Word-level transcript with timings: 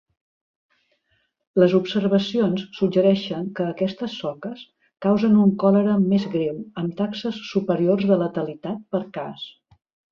Les 1.63 1.75
observacions 1.79 2.63
suggereixen 2.79 3.45
que 3.59 3.67
aquestes 3.73 4.17
soques 4.23 4.65
causen 5.09 5.39
un 5.45 5.55
còlera 5.67 6.01
més 6.11 6.29
greu 6.39 6.61
amb 6.85 6.99
taxes 7.05 7.41
superiors 7.55 8.13
de 8.15 8.23
letalitat 8.27 8.87
per 8.97 9.07
cas. 9.21 9.49